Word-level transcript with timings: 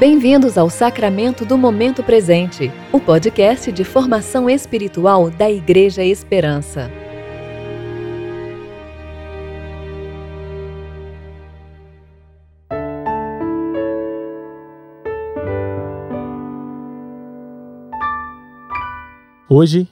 Bem-vindos 0.00 0.56
ao 0.56 0.70
Sacramento 0.70 1.44
do 1.44 1.58
Momento 1.58 2.02
Presente, 2.02 2.72
o 2.90 2.98
podcast 2.98 3.70
de 3.70 3.84
formação 3.84 4.48
espiritual 4.48 5.28
da 5.28 5.50
Igreja 5.50 6.02
Esperança. 6.02 6.90
Hoje 19.50 19.86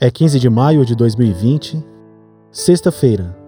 é 0.00 0.10
15 0.10 0.40
de 0.40 0.50
maio 0.50 0.84
de 0.84 0.96
2020, 0.96 1.80
sexta-feira, 2.50 3.38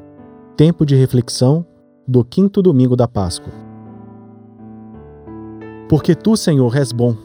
tempo 0.56 0.86
de 0.86 0.94
reflexão 0.94 1.66
do 2.06 2.24
quinto 2.24 2.62
domingo 2.62 2.94
da 2.94 3.08
Páscoa. 3.08 3.59
Porque 5.90 6.14
tu, 6.14 6.36
Senhor, 6.36 6.76
és 6.76 6.92
bom, 6.92 7.16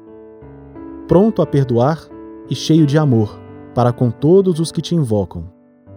pronto 1.08 1.40
a 1.44 1.46
perdoar 1.46 2.02
e 2.50 2.56
cheio 2.56 2.88
de 2.88 2.98
amor 2.98 3.40
para 3.76 3.94
com 3.94 4.10
todos 4.10 4.60
os 4.60 4.72
que 4.72 4.82
te 4.82 4.96
invocam. 4.96 5.48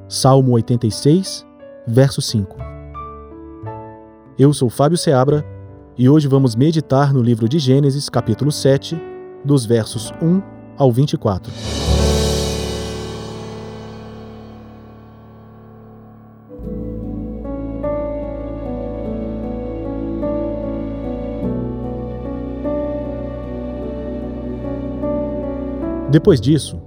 Salmo 0.07 0.53
86, 0.53 1.47
verso 1.87 2.21
5. 2.21 2.59
Eu 4.39 4.53
sou 4.53 4.69
Fábio 4.69 4.99
Seabra 4.99 5.47
e 5.97 6.11
hoje 6.11 6.29
vamos 6.29 6.55
meditar 6.55 7.11
no 7.11 7.23
livro 7.23 7.49
de 7.49 7.59
Gênesis, 7.59 8.11
capítulo 8.11 8.53
7, 8.53 9.01
dos 9.43 9.65
versos 9.65 10.13
1 10.21 10.43
ao 10.77 10.93
24. 10.93 11.51
Depois 26.11 26.41
disso, 26.41 26.81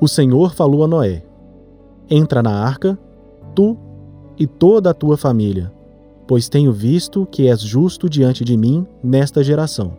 o 0.00 0.08
Senhor 0.08 0.54
falou 0.54 0.82
a 0.82 0.88
Noé: 0.88 1.22
Entra 2.08 2.42
na 2.42 2.64
arca, 2.64 2.98
tu 3.54 3.76
e 4.38 4.46
toda 4.46 4.90
a 4.90 4.94
tua 4.94 5.16
família, 5.16 5.70
pois 6.26 6.48
tenho 6.48 6.72
visto 6.72 7.26
que 7.30 7.48
és 7.48 7.60
justo 7.60 8.08
diante 8.08 8.44
de 8.44 8.56
mim 8.56 8.86
nesta 9.02 9.44
geração. 9.44 9.92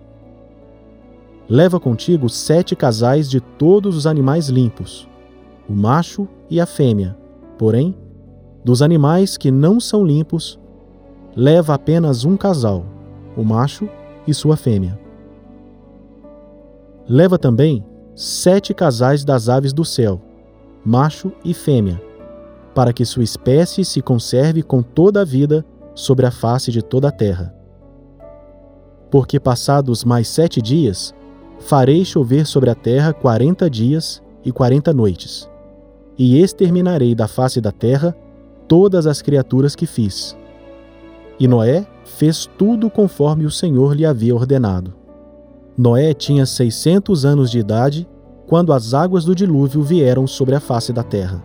Leva 1.47 1.79
contigo 1.79 2.29
sete 2.29 2.75
casais 2.75 3.29
de 3.29 3.39
todos 3.39 3.95
os 3.95 4.07
animais 4.07 4.49
limpos, 4.49 5.07
o 5.67 5.73
macho 5.73 6.27
e 6.49 6.59
a 6.59 6.65
fêmea, 6.65 7.15
porém, 7.57 7.95
dos 8.63 8.81
animais 8.81 9.37
que 9.37 9.51
não 9.51 9.79
são 9.79 10.03
limpos, 10.03 10.59
leva 11.35 11.73
apenas 11.73 12.25
um 12.25 12.35
casal, 12.35 12.85
o 13.37 13.43
macho 13.43 13.87
e 14.27 14.33
sua 14.33 14.57
fêmea. 14.57 14.99
Leva 17.07 17.39
também 17.39 17.83
sete 18.21 18.73
casais 18.73 19.23
das 19.23 19.47
aves 19.47 19.71
do 19.71 19.85
céu, 19.85 20.19
macho 20.83 21.31
e 21.41 21.53
fêmea, 21.53 22.01
para 22.75 22.91
que 22.91 23.05
sua 23.05 23.23
espécie 23.23 23.85
se 23.85 24.01
conserve 24.01 24.61
com 24.61 24.81
toda 24.81 25.21
a 25.21 25.23
vida 25.23 25.65
sobre 25.95 26.25
a 26.25 26.31
face 26.31 26.69
de 26.69 26.81
toda 26.81 27.07
a 27.07 27.11
terra. 27.13 27.55
Porque 29.09 29.39
passados 29.39 30.03
mais 30.03 30.27
sete 30.27 30.61
dias, 30.61 31.15
farei 31.59 32.03
chover 32.03 32.45
sobre 32.45 32.69
a 32.69 32.75
terra 32.75 33.13
quarenta 33.13 33.69
dias 33.69 34.21
e 34.43 34.51
quarenta 34.51 34.93
noites, 34.93 35.49
e 36.17 36.41
exterminarei 36.41 37.15
da 37.15 37.25
face 37.25 37.61
da 37.61 37.71
terra 37.71 38.13
todas 38.67 39.07
as 39.07 39.21
criaturas 39.21 39.77
que 39.77 39.85
fiz. 39.85 40.35
E 41.39 41.47
Noé 41.47 41.87
fez 42.03 42.45
tudo 42.57 42.89
conforme 42.89 43.45
o 43.45 43.51
Senhor 43.51 43.95
lhe 43.95 44.05
havia 44.05 44.35
ordenado. 44.35 44.98
Noé 45.81 46.13
tinha 46.13 46.45
600 46.45 47.23
anos 47.23 47.49
de 47.49 47.57
idade 47.57 48.05
quando 48.45 48.73
as 48.73 48.93
águas 48.93 49.23
do 49.23 49.33
dilúvio 49.33 49.81
vieram 49.81 50.27
sobre 50.27 50.53
a 50.53 50.59
face 50.59 50.91
da 50.91 51.03
terra. 51.03 51.41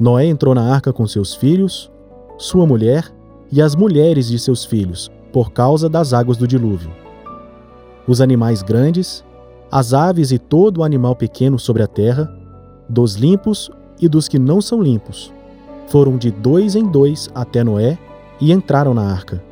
Noé 0.00 0.24
entrou 0.24 0.54
na 0.54 0.72
arca 0.72 0.90
com 0.90 1.06
seus 1.06 1.34
filhos, 1.34 1.92
sua 2.38 2.66
mulher 2.66 3.12
e 3.52 3.60
as 3.60 3.76
mulheres 3.76 4.28
de 4.28 4.38
seus 4.38 4.64
filhos, 4.64 5.10
por 5.30 5.52
causa 5.52 5.90
das 5.90 6.14
águas 6.14 6.38
do 6.38 6.48
dilúvio. 6.48 6.90
Os 8.06 8.18
animais 8.18 8.62
grandes, 8.62 9.22
as 9.70 9.92
aves 9.92 10.32
e 10.32 10.38
todo 10.38 10.82
animal 10.82 11.14
pequeno 11.14 11.58
sobre 11.58 11.82
a 11.82 11.86
terra, 11.86 12.34
dos 12.88 13.16
limpos 13.16 13.70
e 14.00 14.08
dos 14.08 14.26
que 14.26 14.38
não 14.38 14.62
são 14.62 14.80
limpos, 14.80 15.30
foram 15.88 16.16
de 16.16 16.30
dois 16.30 16.74
em 16.74 16.86
dois 16.86 17.28
até 17.34 17.62
Noé 17.62 17.98
e 18.40 18.52
entraram 18.52 18.94
na 18.94 19.02
arca, 19.02 19.44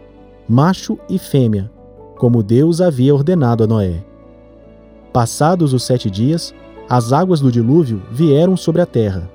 macho 0.49 0.99
e 1.11 1.19
fêmea, 1.19 1.71
como 2.17 2.43
Deus 2.43 2.81
havia 2.81 3.15
ordenado 3.15 3.65
a 3.65 3.67
Noé. 3.67 4.05
Passados 5.13 5.73
os 5.73 5.83
sete 5.83 6.11
dias, 6.11 6.55
as 6.89 7.13
águas 7.13 7.41
do 7.41 7.51
dilúvio 7.51 8.03
vieram 8.11 8.57
sobre 8.57 8.83
a 8.83 8.87
terra. 8.87 9.31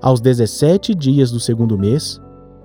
Aos 0.00 0.20
dezessete 0.20 0.94
dias 0.94 1.30
do 1.30 1.40
segundo 1.40 1.78
mês, 1.78 2.20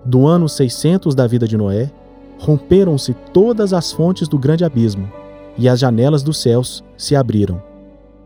do 0.05 0.27
ano 0.27 0.49
seiscentos 0.49 1.15
da 1.15 1.27
vida 1.27 1.47
de 1.47 1.57
Noé, 1.57 1.91
romperam-se 2.39 3.13
todas 3.33 3.71
as 3.71 3.91
fontes 3.91 4.27
do 4.27 4.37
grande 4.37 4.65
abismo, 4.65 5.09
e 5.57 5.69
as 5.69 5.79
janelas 5.79 6.23
dos 6.23 6.41
céus 6.41 6.83
se 6.97 7.15
abriram. 7.15 7.61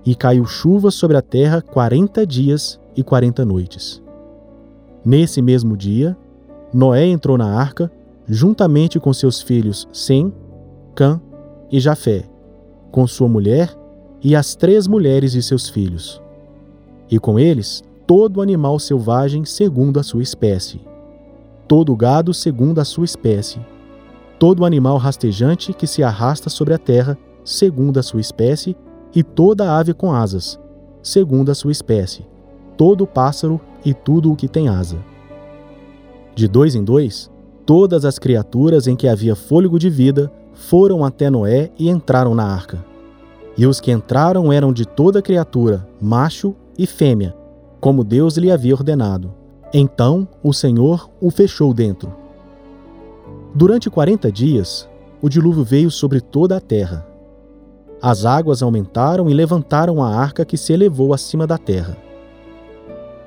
E 0.06 0.16
caiu 0.16 0.46
chuva 0.46 0.92
sobre 0.92 1.18
a 1.18 1.22
terra 1.22 1.62
quarenta 1.62 2.26
dias 2.26 2.80
e 2.96 3.04
quarenta 3.04 3.44
noites. 3.44 4.02
Nesse 5.04 5.42
mesmo 5.42 5.76
dia, 5.76 6.16
Noé 6.74 7.06
entrou 7.08 7.38
na 7.38 7.60
arca, 7.60 7.92
juntamente 8.28 9.00
com 9.00 9.14
seus 9.14 9.42
filhos 9.42 9.88
Sem, 9.92 10.34
Cã 10.96 11.20
e 11.70 11.80
Jafé, 11.80 12.24
com 12.90 13.06
sua 13.06 13.28
mulher 13.28 13.76
e 14.24 14.36
as 14.36 14.56
três 14.56 14.88
mulheres 14.88 15.34
de 15.34 15.44
seus 15.44 15.68
filhos. 15.68 16.22
E 17.12 17.20
com 17.20 17.38
eles 17.38 17.84
todo 18.08 18.42
animal 18.42 18.80
selvagem 18.80 19.44
segundo 19.44 20.00
a 20.00 20.04
sua 20.04 20.24
espécie, 20.24 20.80
todo 21.68 21.96
gado 21.96 22.34
segundo 22.34 22.80
a 22.80 22.86
sua 22.86 23.04
espécie, 23.04 23.60
todo 24.40 24.66
animal 24.66 24.98
rastejante 24.98 25.74
que 25.74 25.86
se 25.86 26.02
arrasta 26.02 26.50
sobre 26.50 26.74
a 26.74 26.78
terra 26.78 27.18
segundo 27.44 28.00
a 28.00 28.04
sua 28.04 28.20
espécie, 28.20 28.76
e 29.14 29.24
toda 29.24 29.78
ave 29.78 29.94
com 29.94 30.12
asas, 30.12 30.60
segundo 31.02 31.52
a 31.52 31.56
sua 31.56 31.72
espécie, 31.72 32.26
todo 32.76 33.08
pássaro 33.08 33.62
e 33.86 33.94
tudo 33.94 34.32
o 34.32 34.36
que 34.36 34.48
tem 34.48 34.68
asa. 34.68 34.98
De 36.34 36.48
dois 36.48 36.76
em 36.76 36.84
dois, 36.84 37.32
todas 37.66 38.04
as 38.04 38.20
criaturas 38.20 38.88
em 38.88 38.96
que 38.96 39.08
havia 39.08 39.36
fôlego 39.36 39.80
de 39.80 39.90
vida 39.90 40.32
foram 40.56 41.04
até 41.04 41.30
Noé 41.30 41.70
e 41.78 41.90
entraram 41.90 42.34
na 42.34 42.46
arca. 42.46 42.84
E 43.58 43.66
os 43.68 43.80
que 43.80 43.92
entraram 43.92 44.52
eram 44.52 44.74
de 44.74 44.86
toda 44.86 45.22
criatura, 45.22 45.88
macho 46.02 46.56
e 46.78 46.88
fêmea, 46.88 47.36
como 47.80 48.04
Deus 48.04 48.38
lhe 48.38 48.52
havia 48.52 48.74
ordenado. 48.74 49.34
Então 49.74 50.28
o 50.42 50.54
Senhor 50.54 51.10
o 51.22 51.30
fechou 51.30 51.74
dentro. 51.74 52.14
Durante 53.54 53.90
quarenta 53.90 54.32
dias, 54.32 54.90
o 55.22 55.30
dilúvio 55.30 55.64
veio 55.64 55.90
sobre 55.90 56.20
toda 56.20 56.58
a 56.58 56.62
terra. 56.62 57.06
As 58.02 58.26
águas 58.26 58.62
aumentaram 58.62 59.30
e 59.30 59.34
levantaram 59.34 60.04
a 60.04 60.14
arca 60.14 60.44
que 60.44 60.58
se 60.58 60.74
elevou 60.74 61.14
acima 61.14 61.48
da 61.48 61.58
terra. 61.58 61.98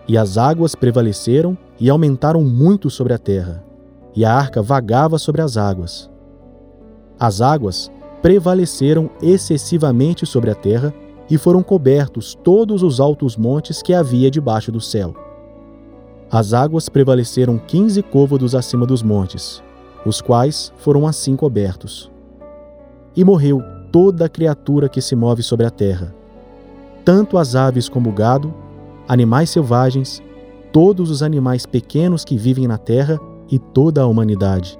E 0.06 0.16
as 0.16 0.38
águas 0.38 0.74
prevaleceram 0.74 1.56
e 1.80 1.88
aumentaram 1.88 2.42
muito 2.42 2.90
sobre 2.90 3.12
a 3.12 3.18
terra, 3.18 3.64
e 4.14 4.24
a 4.24 4.32
arca 4.32 4.62
vagava 4.62 5.18
sobre 5.18 5.42
as 5.42 5.56
águas. 5.56 6.10
As 7.18 7.40
águas 7.40 7.90
prevaleceram 8.22 9.10
excessivamente 9.20 10.24
sobre 10.24 10.50
a 10.50 10.54
terra 10.54 10.94
e 11.28 11.36
foram 11.36 11.62
cobertos 11.62 12.36
todos 12.44 12.82
os 12.82 13.00
altos 13.00 13.36
montes 13.36 13.82
que 13.82 13.92
havia 13.92 14.30
debaixo 14.30 14.70
do 14.70 14.80
céu. 14.80 15.14
As 16.30 16.52
águas 16.52 16.88
prevaleceram 16.88 17.58
quinze 17.58 18.02
côvados 18.02 18.54
acima 18.54 18.86
dos 18.86 19.02
montes, 19.02 19.62
os 20.06 20.20
quais 20.20 20.72
foram 20.76 21.06
assim 21.06 21.34
cobertos. 21.34 22.10
E 23.16 23.24
morreu 23.24 23.62
toda 23.90 24.28
criatura 24.28 24.88
que 24.88 25.00
se 25.00 25.16
move 25.16 25.42
sobre 25.42 25.66
a 25.66 25.70
terra, 25.70 26.14
tanto 27.04 27.36
as 27.36 27.56
aves 27.56 27.88
como 27.88 28.10
o 28.10 28.12
gado, 28.12 28.54
animais 29.08 29.50
selvagens, 29.50 30.22
todos 30.72 31.10
os 31.10 31.22
animais 31.22 31.66
pequenos 31.66 32.24
que 32.24 32.36
vivem 32.36 32.68
na 32.68 32.78
terra 32.78 33.18
e 33.50 33.58
toda 33.58 34.02
a 34.02 34.06
humanidade 34.06 34.78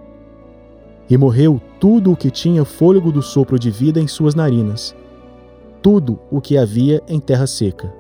e 1.09 1.17
morreu 1.17 1.61
tudo 1.81 2.13
o 2.13 2.17
que 2.17 2.31
tinha 2.31 2.65
fôlego 2.65 3.11
do 3.11 3.23
sopro 3.23 3.59
de 3.59 3.71
vida 3.71 4.01
em 4.01 4.07
suas 4.07 4.35
narinas, 4.35 4.95
tudo 5.83 6.19
o 6.31 6.41
que 6.41 6.59
havia 6.59 7.03
em 7.09 7.19
terra 7.19 7.47
seca. 7.47 7.93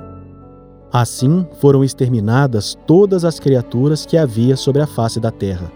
Assim 0.92 1.46
foram 1.60 1.84
exterminadas 1.84 2.76
todas 2.86 3.24
as 3.24 3.38
criaturas 3.38 4.06
que 4.06 4.16
havia 4.16 4.56
sobre 4.56 4.82
a 4.82 4.86
face 4.86 5.20
da 5.20 5.30
terra, 5.30 5.70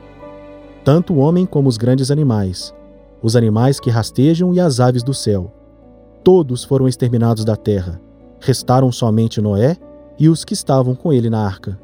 tanto 0.85 1.13
o 1.15 1.19
homem 1.19 1.47
como 1.47 1.69
os 1.69 1.77
grandes 1.77 2.11
animais, 2.11 2.75
os 3.23 3.37
animais 3.37 3.79
que 3.79 3.91
rastejam 3.91 4.53
e 4.53 4.61
as 4.61 4.81
aves 4.81 5.03
do 5.03 5.15
céu. 5.15 5.53
Todos 6.25 6.65
foram 6.65 6.89
exterminados 6.89 7.45
da 7.45 7.57
terra. 7.57 8.01
Restaram 8.41 8.91
somente 8.91 9.41
Noé 9.41 9.77
e 10.19 10.29
os 10.29 10.45
que 10.45 10.55
estavam 10.55 10.95
com 10.95 11.13
ele 11.13 11.31
na 11.31 11.45
arca. 11.45 11.79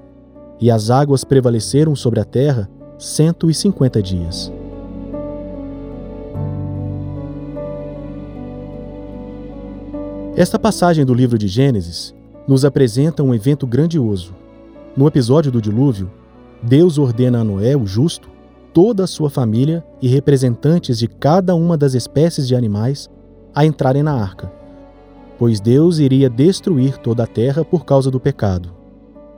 E 0.60 0.70
as 0.70 0.90
águas 0.90 1.22
prevaleceram 1.22 1.94
sobre 1.94 2.18
a 2.18 2.24
terra 2.24 2.68
cento 2.98 3.48
e 3.48 3.54
cinquenta 3.54 4.02
dias. 4.02 4.52
Esta 10.38 10.56
passagem 10.56 11.04
do 11.04 11.12
livro 11.12 11.36
de 11.36 11.48
Gênesis 11.48 12.14
nos 12.46 12.64
apresenta 12.64 13.24
um 13.24 13.34
evento 13.34 13.66
grandioso. 13.66 14.36
No 14.96 15.04
episódio 15.08 15.50
do 15.50 15.60
dilúvio, 15.60 16.08
Deus 16.62 16.96
ordena 16.96 17.40
a 17.40 17.44
Noé, 17.44 17.76
o 17.76 17.84
justo, 17.84 18.30
toda 18.72 19.02
a 19.02 19.06
sua 19.08 19.28
família 19.30 19.84
e 20.00 20.06
representantes 20.06 20.96
de 21.00 21.08
cada 21.08 21.56
uma 21.56 21.76
das 21.76 21.94
espécies 21.94 22.46
de 22.46 22.54
animais 22.54 23.10
a 23.52 23.66
entrarem 23.66 24.04
na 24.04 24.12
arca, 24.12 24.48
pois 25.36 25.58
Deus 25.58 25.98
iria 25.98 26.30
destruir 26.30 26.98
toda 26.98 27.24
a 27.24 27.26
terra 27.26 27.64
por 27.64 27.84
causa 27.84 28.08
do 28.08 28.20
pecado. 28.20 28.72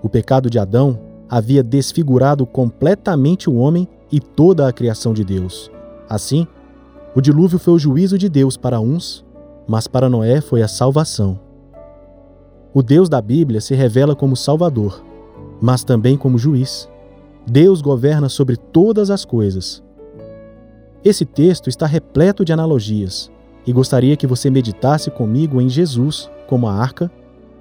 O 0.02 0.08
pecado 0.10 0.50
de 0.50 0.58
Adão 0.58 1.00
havia 1.30 1.62
desfigurado 1.62 2.44
completamente 2.44 3.48
o 3.48 3.54
homem 3.54 3.88
e 4.12 4.20
toda 4.20 4.68
a 4.68 4.72
criação 4.72 5.14
de 5.14 5.24
Deus. 5.24 5.70
Assim, 6.06 6.46
o 7.14 7.22
dilúvio 7.22 7.58
foi 7.58 7.72
o 7.72 7.78
juízo 7.78 8.18
de 8.18 8.28
Deus 8.28 8.58
para 8.58 8.80
uns, 8.80 9.24
mas 9.70 9.86
para 9.86 10.08
Noé 10.08 10.40
foi 10.40 10.62
a 10.62 10.68
salvação. 10.68 11.38
O 12.74 12.82
Deus 12.82 13.08
da 13.08 13.22
Bíblia 13.22 13.60
se 13.60 13.72
revela 13.72 14.16
como 14.16 14.34
Salvador, 14.36 15.00
mas 15.60 15.84
também 15.84 16.16
como 16.16 16.36
juiz. 16.36 16.90
Deus 17.46 17.80
governa 17.80 18.28
sobre 18.28 18.56
todas 18.56 19.10
as 19.10 19.24
coisas. 19.24 19.80
Esse 21.04 21.24
texto 21.24 21.68
está 21.68 21.86
repleto 21.86 22.44
de 22.44 22.52
analogias 22.52 23.30
e 23.64 23.72
gostaria 23.72 24.16
que 24.16 24.26
você 24.26 24.50
meditasse 24.50 25.08
comigo 25.08 25.60
em 25.60 25.68
Jesus 25.68 26.28
como 26.48 26.66
a 26.66 26.74
arca, 26.74 27.08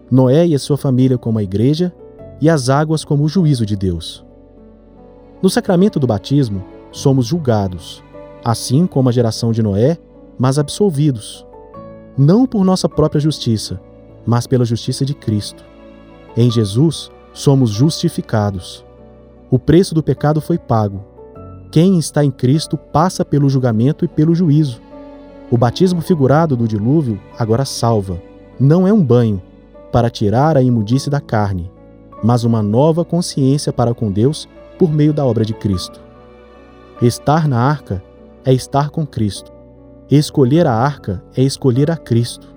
Noé 0.09 0.47
e 0.47 0.55
a 0.55 0.59
sua 0.59 0.77
família 0.77 1.15
como 1.15 1.37
a 1.37 1.43
igreja 1.43 1.93
e 2.41 2.49
as 2.49 2.69
águas 2.69 3.05
como 3.05 3.23
o 3.23 3.29
juízo 3.29 3.67
de 3.67 3.75
Deus. 3.75 4.25
No 5.43 5.49
sacramento 5.49 5.99
do 5.99 6.07
batismo, 6.07 6.65
somos 6.91 7.27
julgados, 7.27 8.03
assim 8.43 8.87
como 8.87 9.09
a 9.09 9.11
geração 9.11 9.51
de 9.51 9.61
Noé, 9.61 9.99
mas 10.39 10.57
absolvidos, 10.57 11.45
não 12.19 12.45
por 12.45 12.65
nossa 12.65 12.89
própria 12.89 13.21
justiça, 13.21 13.79
mas 14.25 14.45
pela 14.45 14.65
justiça 14.65 15.05
de 15.05 15.13
Cristo. 15.13 15.63
Em 16.35 16.51
Jesus, 16.51 17.09
somos 17.31 17.69
justificados. 17.69 18.83
O 19.49 19.57
preço 19.57 19.95
do 19.95 20.03
pecado 20.03 20.41
foi 20.41 20.57
pago. 20.57 21.01
Quem 21.71 21.97
está 21.97 22.21
em 22.21 22.29
Cristo 22.29 22.75
passa 22.77 23.23
pelo 23.23 23.47
julgamento 23.47 24.03
e 24.03 24.07
pelo 24.09 24.35
juízo. 24.35 24.81
O 25.49 25.57
batismo 25.57 26.01
figurado 26.01 26.57
do 26.57 26.67
dilúvio 26.67 27.17
agora 27.37 27.63
salva. 27.63 28.21
Não 28.59 28.85
é 28.85 28.91
um 28.91 29.01
banho 29.01 29.41
para 29.89 30.09
tirar 30.09 30.57
a 30.57 30.61
imundície 30.61 31.09
da 31.09 31.21
carne, 31.21 31.71
mas 32.21 32.43
uma 32.43 32.61
nova 32.61 33.05
consciência 33.05 33.71
para 33.71 33.93
com 33.93 34.11
Deus 34.11 34.45
por 34.77 34.91
meio 34.91 35.13
da 35.13 35.25
obra 35.25 35.45
de 35.45 35.53
Cristo. 35.53 36.01
Estar 37.01 37.47
na 37.47 37.61
arca 37.61 38.03
é 38.43 38.51
estar 38.51 38.89
com 38.89 39.07
Cristo. 39.07 39.58
Escolher 40.09 40.65
a 40.65 40.73
arca 40.73 41.23
é 41.35 41.43
escolher 41.43 41.91
a 41.91 41.97
Cristo. 41.97 42.47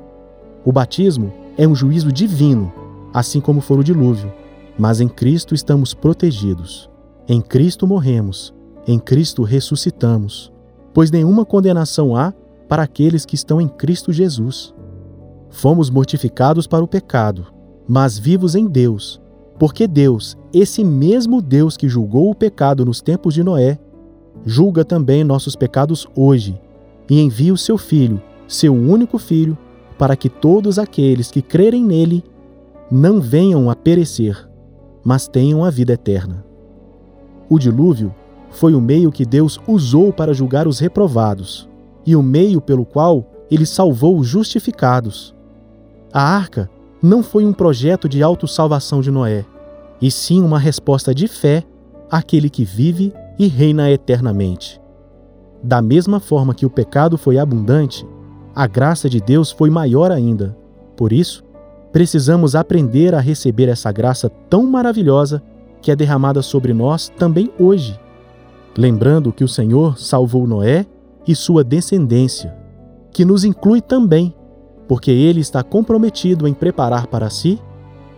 O 0.64 0.72
batismo 0.72 1.32
é 1.56 1.66
um 1.66 1.74
juízo 1.74 2.10
divino, 2.10 2.72
assim 3.12 3.40
como 3.40 3.60
foi 3.60 3.78
o 3.78 3.84
dilúvio 3.84 4.32
mas 4.78 5.00
em 5.00 5.08
Cristo 5.08 5.54
estamos 5.54 5.94
protegidos. 5.94 6.90
Em 7.28 7.40
Cristo 7.40 7.86
morremos, 7.86 8.54
em 8.86 8.98
Cristo 8.98 9.42
ressuscitamos, 9.42 10.52
pois 10.92 11.10
nenhuma 11.10 11.44
condenação 11.44 12.16
há 12.16 12.32
para 12.68 12.82
aqueles 12.82 13.24
que 13.24 13.34
estão 13.34 13.60
em 13.60 13.68
Cristo 13.68 14.12
Jesus. 14.12 14.74
Fomos 15.50 15.90
mortificados 15.90 16.66
para 16.66 16.82
o 16.82 16.88
pecado, 16.88 17.46
mas 17.86 18.18
vivos 18.18 18.54
em 18.54 18.66
Deus, 18.66 19.20
porque 19.58 19.86
Deus, 19.86 20.36
esse 20.52 20.82
mesmo 20.82 21.42
Deus 21.42 21.76
que 21.76 21.88
julgou 21.88 22.30
o 22.30 22.34
pecado 22.34 22.84
nos 22.84 23.00
tempos 23.00 23.34
de 23.34 23.44
Noé, 23.44 23.78
julga 24.44 24.84
também 24.84 25.22
nossos 25.22 25.54
pecados 25.54 26.08
hoje 26.16 26.58
e 27.08 27.20
envia 27.20 27.52
o 27.52 27.58
seu 27.58 27.76
Filho, 27.78 28.20
seu 28.46 28.74
único 28.74 29.18
Filho, 29.18 29.56
para 29.98 30.16
que 30.16 30.28
todos 30.28 30.78
aqueles 30.78 31.30
que 31.30 31.42
crerem 31.42 31.84
nele 31.84 32.24
não 32.90 33.20
venham 33.20 33.70
a 33.70 33.76
perecer, 33.76 34.48
mas 35.04 35.28
tenham 35.28 35.64
a 35.64 35.70
vida 35.70 35.92
eterna. 35.92 36.44
O 37.48 37.58
dilúvio 37.58 38.14
foi 38.50 38.74
o 38.74 38.80
meio 38.80 39.10
que 39.10 39.24
Deus 39.24 39.58
usou 39.66 40.12
para 40.12 40.34
julgar 40.34 40.66
os 40.68 40.78
reprovados 40.78 41.68
e 42.04 42.14
o 42.14 42.22
meio 42.22 42.60
pelo 42.60 42.84
qual 42.84 43.26
ele 43.50 43.64
salvou 43.64 44.18
os 44.18 44.26
justificados. 44.26 45.34
A 46.12 46.22
arca 46.22 46.68
não 47.00 47.22
foi 47.22 47.44
um 47.44 47.52
projeto 47.52 48.08
de 48.08 48.22
autossalvação 48.22 49.00
de 49.00 49.10
Noé, 49.10 49.44
e 50.00 50.10
sim 50.10 50.42
uma 50.42 50.58
resposta 50.58 51.14
de 51.14 51.28
fé 51.28 51.64
àquele 52.10 52.50
que 52.50 52.64
vive 52.64 53.12
e 53.38 53.46
reina 53.46 53.90
eternamente. 53.90 54.81
Da 55.62 55.80
mesma 55.80 56.18
forma 56.18 56.54
que 56.54 56.66
o 56.66 56.70
pecado 56.70 57.16
foi 57.16 57.38
abundante, 57.38 58.04
a 58.54 58.66
graça 58.66 59.08
de 59.08 59.20
Deus 59.20 59.50
foi 59.50 59.70
maior 59.70 60.10
ainda. 60.10 60.56
Por 60.96 61.12
isso, 61.12 61.44
precisamos 61.92 62.54
aprender 62.56 63.14
a 63.14 63.20
receber 63.20 63.68
essa 63.68 63.92
graça 63.92 64.28
tão 64.50 64.66
maravilhosa 64.66 65.42
que 65.80 65.90
é 65.90 65.96
derramada 65.96 66.42
sobre 66.42 66.72
nós 66.72 67.08
também 67.08 67.50
hoje. 67.58 67.98
Lembrando 68.76 69.32
que 69.32 69.44
o 69.44 69.48
Senhor 69.48 69.98
salvou 69.98 70.46
Noé 70.46 70.86
e 71.26 71.34
sua 71.36 71.62
descendência, 71.62 72.56
que 73.12 73.24
nos 73.24 73.44
inclui 73.44 73.80
também, 73.80 74.34
porque 74.88 75.10
ele 75.10 75.40
está 75.40 75.62
comprometido 75.62 76.48
em 76.48 76.54
preparar 76.54 77.06
para 77.06 77.30
si 77.30 77.60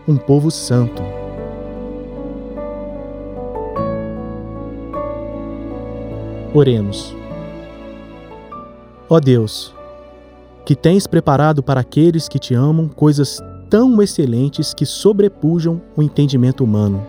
um 0.06 0.16
povo 0.16 0.50
santo. 0.50 1.02
Oremos. 6.54 7.23
Ó 9.08 9.20
Deus, 9.20 9.74
que 10.64 10.74
tens 10.74 11.06
preparado 11.06 11.62
para 11.62 11.80
aqueles 11.80 12.26
que 12.26 12.38
te 12.38 12.54
amam 12.54 12.88
coisas 12.88 13.38
tão 13.68 14.00
excelentes 14.00 14.72
que 14.72 14.86
sobrepujam 14.86 15.80
o 15.94 16.02
entendimento 16.02 16.64
humano. 16.64 17.06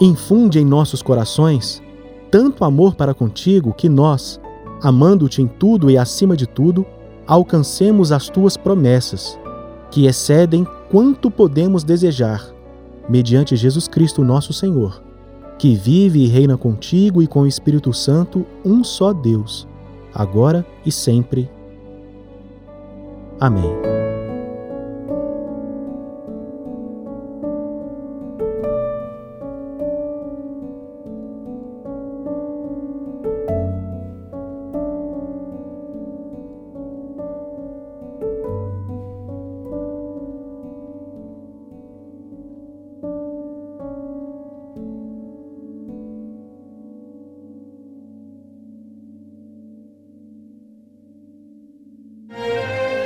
Infunde 0.00 0.60
em 0.60 0.64
nossos 0.64 1.02
corações 1.02 1.82
tanto 2.30 2.64
amor 2.64 2.94
para 2.94 3.14
contigo 3.14 3.72
que 3.72 3.88
nós, 3.88 4.40
amando-te 4.82 5.40
em 5.40 5.46
tudo 5.46 5.90
e 5.90 5.98
acima 5.98 6.36
de 6.36 6.46
tudo, 6.46 6.84
alcancemos 7.26 8.12
as 8.12 8.28
tuas 8.28 8.56
promessas, 8.56 9.38
que 9.90 10.06
excedem 10.06 10.66
quanto 10.90 11.30
podemos 11.30 11.82
desejar, 11.82 12.44
mediante 13.08 13.56
Jesus 13.56 13.88
Cristo 13.88 14.22
nosso 14.22 14.52
Senhor, 14.52 15.02
que 15.58 15.74
vive 15.74 16.24
e 16.24 16.26
reina 16.26 16.56
contigo 16.56 17.22
e 17.22 17.26
com 17.26 17.42
o 17.42 17.46
Espírito 17.46 17.92
Santo, 17.92 18.44
um 18.64 18.82
só 18.82 19.12
Deus, 19.12 19.66
agora 20.14 20.64
e 20.86 20.92
sempre. 20.92 21.50
Amém. 23.40 23.93